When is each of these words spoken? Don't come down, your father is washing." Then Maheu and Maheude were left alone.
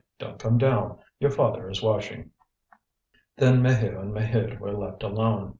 Don't 0.17 0.39
come 0.39 0.57
down, 0.57 0.97
your 1.19 1.29
father 1.29 1.69
is 1.69 1.83
washing." 1.83 2.31
Then 3.37 3.61
Maheu 3.61 3.99
and 3.99 4.11
Maheude 4.15 4.57
were 4.59 4.73
left 4.73 5.03
alone. 5.03 5.49